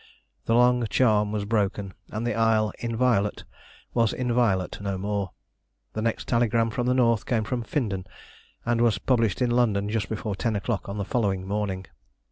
The 0.45 0.55
long 0.55 0.87
charm 0.87 1.31
was 1.31 1.45
broken, 1.45 1.93
and 2.09 2.25
the 2.25 2.33
Isle 2.33 2.73
Inviolate 2.79 3.43
was 3.93 4.13
inviolate 4.13 4.81
no 4.81 4.97
more. 4.97 5.29
The 5.93 6.01
next 6.01 6.27
telegram 6.27 6.71
from 6.71 6.87
the 6.87 6.95
North 6.95 7.27
came 7.27 7.43
from 7.43 7.61
Findon, 7.61 8.07
and 8.65 8.81
was 8.81 8.97
published 8.97 9.43
in 9.43 9.51
London 9.51 9.89
just 9.89 10.09
before 10.09 10.35
ten 10.35 10.55
o'clock 10.55 10.89
on 10.89 10.97
the 10.97 11.05
following 11.05 11.47
morning. 11.47 11.85